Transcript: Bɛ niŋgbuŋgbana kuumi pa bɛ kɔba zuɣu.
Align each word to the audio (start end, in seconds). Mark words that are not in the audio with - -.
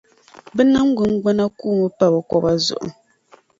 Bɛ 0.55 0.61
niŋgbuŋgbana 0.71 1.45
kuumi 1.59 1.87
pa 1.97 2.05
bɛ 2.13 2.19
kɔba 2.29 2.51
zuɣu. 2.65 2.87